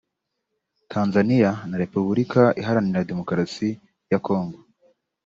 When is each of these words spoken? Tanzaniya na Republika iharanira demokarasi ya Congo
Tanzaniya 0.91 1.51
na 1.69 1.75
Republika 1.83 2.41
iharanira 2.61 3.07
demokarasi 3.09 3.69
ya 4.11 4.19
Congo 4.27 4.57